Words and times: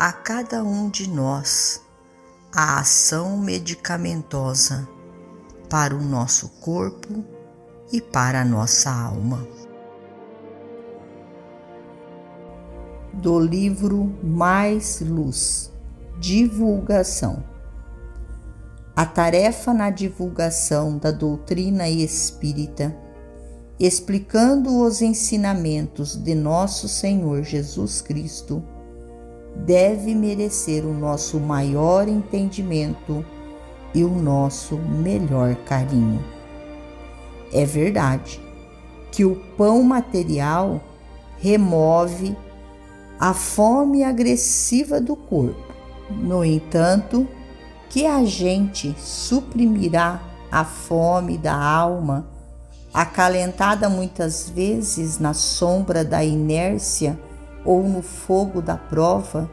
a 0.00 0.12
cada 0.12 0.64
um 0.64 0.88
de 0.88 1.10
nós 1.10 1.82
a 2.50 2.80
ação 2.80 3.36
medicamentosa 3.36 4.88
para 5.68 5.94
o 5.94 6.00
nosso 6.00 6.48
corpo 6.58 7.22
e 7.92 8.00
para 8.00 8.40
a 8.40 8.44
nossa 8.44 8.90
alma. 8.90 9.46
Do 13.12 13.38
livro 13.38 14.18
Mais 14.24 15.02
Luz 15.02 15.70
Divulgação 16.18 17.44
A 18.96 19.04
tarefa 19.04 19.74
na 19.74 19.90
divulgação 19.90 20.96
da 20.96 21.10
doutrina 21.10 21.90
espírita, 21.90 22.96
explicando 23.78 24.80
os 24.80 25.02
ensinamentos 25.02 26.16
de 26.16 26.34
nosso 26.34 26.88
Senhor 26.88 27.42
Jesus 27.42 28.00
Cristo 28.00 28.64
deve 29.54 30.14
merecer 30.14 30.84
o 30.84 30.94
nosso 30.94 31.38
maior 31.38 32.08
entendimento 32.08 33.24
e 33.94 34.04
o 34.04 34.10
nosso 34.10 34.76
melhor 34.76 35.54
carinho. 35.66 36.24
É 37.52 37.64
verdade 37.64 38.40
que 39.10 39.24
o 39.24 39.36
pão 39.56 39.82
material 39.82 40.80
remove 41.38 42.36
a 43.18 43.34
fome 43.34 44.04
agressiva 44.04 45.00
do 45.00 45.16
corpo. 45.16 45.74
No 46.10 46.44
entanto, 46.44 47.26
que 47.88 48.06
a 48.06 48.24
gente 48.24 48.94
suprimirá 48.98 50.22
a 50.50 50.64
fome 50.64 51.36
da 51.36 51.54
alma, 51.54 52.26
acalentada 52.92 53.88
muitas 53.88 54.48
vezes 54.48 55.18
na 55.18 55.34
sombra 55.34 56.04
da 56.04 56.24
inércia 56.24 57.18
ou 57.64 57.82
no 57.82 58.02
fogo 58.02 58.62
da 58.62 58.76
prova, 58.76 59.50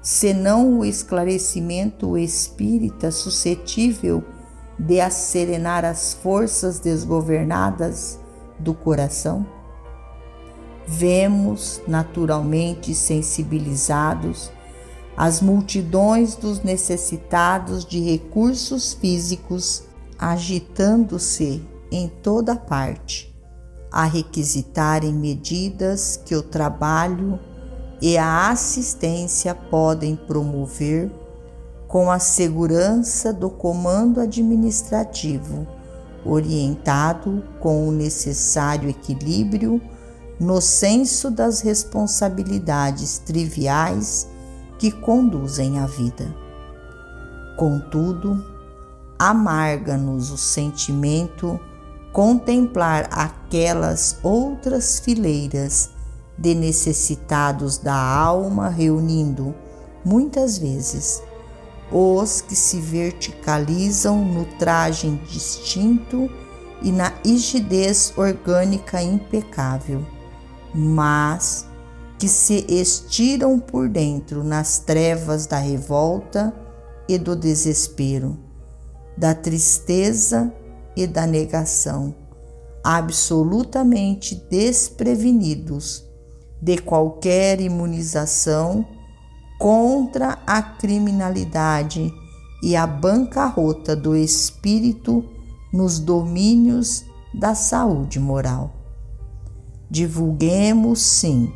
senão 0.00 0.78
o 0.78 0.84
esclarecimento 0.84 2.16
espírita 2.16 3.10
suscetível 3.10 4.22
de 4.78 5.00
acerenar 5.00 5.84
as 5.84 6.14
forças 6.14 6.78
desgovernadas 6.78 8.18
do 8.58 8.74
coração? 8.74 9.46
Vemos, 10.86 11.80
naturalmente 11.88 12.94
sensibilizados, 12.94 14.50
as 15.16 15.40
multidões 15.40 16.34
dos 16.34 16.62
necessitados 16.62 17.84
de 17.84 18.00
recursos 18.00 18.92
físicos 18.92 19.84
agitando-se 20.18 21.62
em 21.90 22.08
toda 22.08 22.56
parte 22.56 23.33
a 23.94 24.06
requisitarem 24.06 25.14
medidas 25.14 26.16
que 26.16 26.34
o 26.34 26.42
trabalho 26.42 27.38
e 28.02 28.18
a 28.18 28.50
assistência 28.50 29.54
podem 29.54 30.16
promover 30.16 31.12
com 31.86 32.10
a 32.10 32.18
segurança 32.18 33.32
do 33.32 33.48
comando 33.48 34.20
administrativo, 34.20 35.64
orientado 36.24 37.44
com 37.60 37.88
o 37.88 37.92
necessário 37.92 38.90
equilíbrio 38.90 39.80
no 40.40 40.60
senso 40.60 41.30
das 41.30 41.60
responsabilidades 41.60 43.18
triviais 43.18 44.28
que 44.76 44.90
conduzem 44.90 45.78
a 45.78 45.86
vida. 45.86 46.34
Contudo, 47.56 48.44
amarga-nos 49.16 50.32
o 50.32 50.36
sentimento 50.36 51.60
contemplar 52.14 53.08
aquelas 53.10 54.18
outras 54.22 55.00
fileiras 55.00 55.90
de 56.38 56.54
necessitados 56.54 57.76
da 57.76 57.96
alma 57.96 58.68
reunindo, 58.68 59.52
muitas 60.04 60.56
vezes, 60.56 61.20
os 61.90 62.40
que 62.40 62.54
se 62.54 62.78
verticalizam 62.78 64.24
no 64.24 64.44
traje 64.60 65.10
distinto 65.28 66.30
e 66.80 66.92
na 66.92 67.12
rigidez 67.24 68.12
orgânica 68.16 69.02
impecável, 69.02 70.06
mas 70.72 71.66
que 72.16 72.28
se 72.28 72.64
estiram 72.68 73.58
por 73.58 73.88
dentro 73.88 74.44
nas 74.44 74.78
trevas 74.78 75.46
da 75.46 75.58
revolta 75.58 76.54
e 77.08 77.18
do 77.18 77.34
desespero, 77.34 78.38
da 79.16 79.34
tristeza 79.34 80.52
e 80.96 81.06
da 81.06 81.26
negação, 81.26 82.14
absolutamente 82.82 84.34
desprevenidos 84.50 86.04
de 86.60 86.78
qualquer 86.78 87.60
imunização 87.60 88.86
contra 89.58 90.38
a 90.46 90.62
criminalidade 90.62 92.12
e 92.62 92.74
a 92.74 92.86
bancarrota 92.86 93.94
do 93.94 94.16
espírito 94.16 95.24
nos 95.72 95.98
domínios 95.98 97.04
da 97.32 97.54
saúde 97.54 98.18
moral. 98.18 98.74
Divulguemos, 99.90 101.02
sim, 101.02 101.52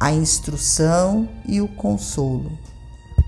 a 0.00 0.12
instrução 0.12 1.28
e 1.46 1.60
o 1.60 1.68
consolo, 1.68 2.50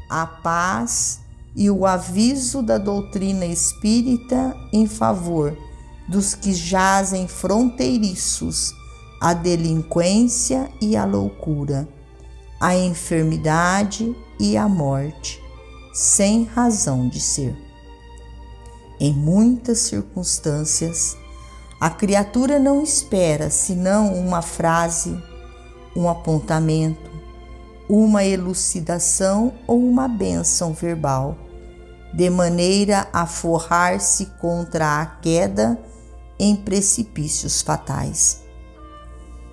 a 0.08 0.26
paz 0.26 1.21
e 1.54 1.70
o 1.70 1.86
aviso 1.86 2.62
da 2.62 2.78
doutrina 2.78 3.44
espírita 3.44 4.56
em 4.72 4.86
favor 4.86 5.56
dos 6.08 6.34
que 6.34 6.52
jazem 6.52 7.28
fronteiriços 7.28 8.74
à 9.20 9.34
delinquência 9.34 10.68
e 10.80 10.96
à 10.96 11.04
loucura, 11.04 11.88
à 12.60 12.74
enfermidade 12.74 14.16
e 14.40 14.56
à 14.56 14.68
morte, 14.68 15.40
sem 15.94 16.44
razão 16.44 17.08
de 17.08 17.20
ser. 17.20 17.56
Em 18.98 19.12
muitas 19.12 19.78
circunstâncias, 19.78 21.16
a 21.80 21.88
criatura 21.90 22.58
não 22.58 22.82
espera 22.82 23.50
senão 23.50 24.14
uma 24.14 24.42
frase, 24.42 25.16
um 25.94 26.08
apontamento, 26.08 27.11
uma 27.88 28.24
elucidação 28.24 29.52
ou 29.66 29.78
uma 29.78 30.08
bênção 30.08 30.72
verbal, 30.72 31.36
de 32.14 32.28
maneira 32.30 33.08
a 33.12 33.26
forrar-se 33.26 34.26
contra 34.40 35.00
a 35.00 35.06
queda 35.06 35.78
em 36.38 36.54
precipícios 36.54 37.62
fatais. 37.62 38.42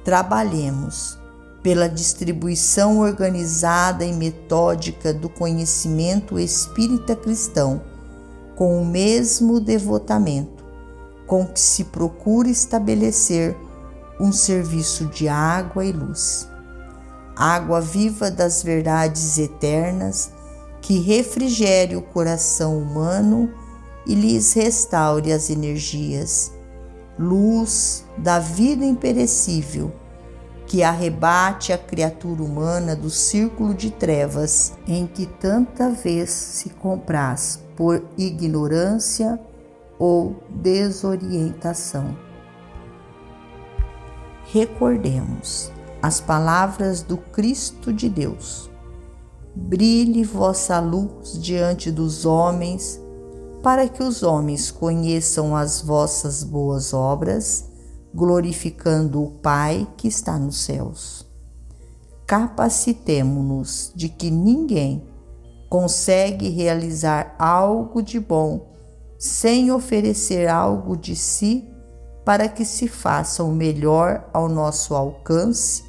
Trabalhemos 0.04 1.18
pela 1.62 1.90
distribuição 1.90 3.00
organizada 3.00 4.06
e 4.06 4.14
metódica 4.14 5.14
do 5.14 5.30
conhecimento 5.30 6.40
espírita 6.40 7.16
cristão, 7.16 7.82
com 8.56 8.82
o 8.82 8.86
mesmo 8.86 9.60
devotamento 9.60 10.60
com 11.30 11.46
que 11.46 11.60
se 11.60 11.84
procura 11.84 12.50
estabelecer 12.50 13.56
um 14.20 14.32
serviço 14.32 15.06
de 15.06 15.28
água 15.30 15.86
e 15.86 15.92
luz 15.92 16.50
água 17.40 17.80
viva 17.80 18.30
das 18.30 18.62
verdades 18.62 19.38
eternas, 19.38 20.34
que 20.82 21.00
refrigere 21.00 21.96
o 21.96 22.02
coração 22.02 22.78
humano 22.78 23.50
e 24.06 24.14
lhes 24.14 24.52
restaure 24.52 25.32
as 25.32 25.50
energias, 25.50 26.52
luz 27.18 28.04
da 28.18 28.40
vida 28.40 28.84
imperecível, 28.84 29.90
que 30.66 30.84
arrebate 30.84 31.72
a 31.72 31.78
criatura 31.78 32.44
humana 32.44 32.94
do 32.94 33.10
círculo 33.10 33.74
de 33.74 33.90
trevas 33.90 34.74
em 34.86 35.08
que 35.08 35.26
tanta 35.26 35.90
vez 35.90 36.30
se 36.30 36.70
compraz 36.72 37.60
por 37.76 38.04
ignorância 38.18 39.40
ou 39.98 40.44
desorientação. 40.50 42.18
Recordemos 44.52 45.72
as 46.02 46.22
palavras 46.22 47.02
do 47.02 47.18
Cristo 47.18 47.92
de 47.92 48.10
Deus. 48.10 48.70
Brilhe 49.56 50.24
vossa 50.24 50.80
luz 50.80 51.34
diante 51.42 51.92
dos 51.92 52.26
homens, 52.26 53.00
para 53.62 53.90
que 53.90 54.02
os 54.02 54.24
homens 54.24 54.72
conheçam 54.72 55.56
as 55.56 55.82
vossas 55.82 56.44
boas 56.44 56.94
obras 56.94 57.68
glorificando 58.14 59.22
o 59.22 59.32
Pai 59.32 59.88
que 59.98 60.08
está 60.08 60.40
nos 60.40 60.62
céus. 60.62 61.28
Capacitemo-nos 62.26 63.92
de 63.96 64.08
que 64.08 64.32
ninguém 64.32 65.04
consegue 65.70 66.50
realizar 66.50 67.36
algo 67.38 68.02
de 68.02 68.20
bom 68.20 68.70
sem 69.18 69.72
oferecer 69.72 70.48
algo 70.48 70.96
de 70.96 71.16
si 71.16 71.68
para 72.24 72.48
que 72.48 72.64
se 72.64 72.88
faça 72.88 73.44
o 73.44 73.52
melhor 73.52 74.30
ao 74.32 74.48
nosso 74.48 74.96
alcance 74.96 75.89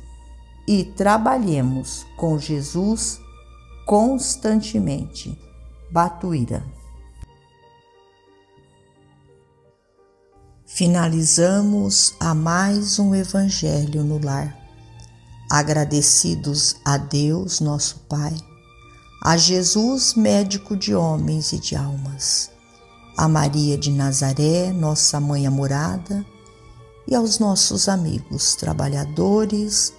e 0.71 0.85
trabalhemos 0.85 2.07
com 2.17 2.39
Jesus 2.39 3.21
constantemente. 3.85 5.37
Batuíra. 5.91 6.65
Finalizamos 10.65 12.15
a 12.21 12.33
mais 12.37 13.01
um 13.01 13.13
Evangelho 13.17 14.05
no 14.05 14.25
Lar. 14.25 14.57
Agradecidos 15.51 16.77
a 16.85 16.97
Deus, 16.97 17.59
nosso 17.59 17.99
Pai, 18.09 18.37
a 19.25 19.37
Jesus, 19.37 20.15
médico 20.15 20.77
de 20.77 20.95
homens 20.95 21.53
e 21.53 21.59
de 21.59 21.75
almas, 21.75 22.49
a 23.17 23.27
Maria 23.27 23.77
de 23.77 23.91
Nazaré, 23.91 24.73
nossa 24.73 25.19
mãe 25.19 25.49
amorada, 25.49 26.25
e 27.09 27.15
aos 27.17 27.41
nossos 27.41 27.89
amigos 27.89 28.55
trabalhadores 28.55 29.99